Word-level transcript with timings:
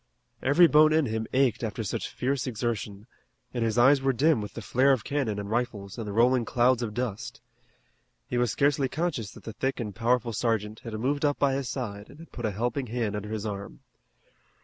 Every 0.41 0.65
bone 0.65 0.93
in 0.93 1.05
him 1.05 1.27
ached 1.31 1.63
after 1.63 1.83
such 1.83 2.09
fierce 2.09 2.47
exertion, 2.47 3.05
and 3.53 3.63
his 3.63 3.77
eyes 3.77 4.01
were 4.01 4.13
dim 4.13 4.41
with 4.41 4.55
the 4.55 4.61
flare 4.63 4.91
of 4.93 5.03
cannon 5.03 5.37
and 5.37 5.47
rifles 5.47 5.99
and 5.99 6.07
the 6.07 6.11
rolling 6.11 6.43
clouds 6.43 6.81
of 6.81 6.95
dust. 6.95 7.39
He 8.27 8.39
was 8.39 8.49
scarcely 8.51 8.89
conscious 8.89 9.29
that 9.33 9.43
the 9.43 9.53
thick 9.53 9.79
and 9.79 9.93
powerful 9.93 10.33
sergeant 10.33 10.79
had 10.79 10.93
moved 10.95 11.23
up 11.23 11.37
by 11.37 11.53
his 11.53 11.69
side 11.69 12.09
and 12.09 12.17
had 12.17 12.31
put 12.31 12.45
a 12.47 12.51
helping 12.51 12.87
hand 12.87 13.15
under 13.15 13.29
his 13.29 13.45
arm. 13.45 13.81